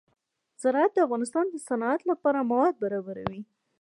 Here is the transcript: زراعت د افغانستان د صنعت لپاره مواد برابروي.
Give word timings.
زراعت 0.61 0.91
د 0.93 0.97
افغانستان 1.05 1.45
د 1.49 1.55
صنعت 1.67 2.01
لپاره 2.11 2.47
مواد 2.49 2.73
برابروي. 2.83 3.41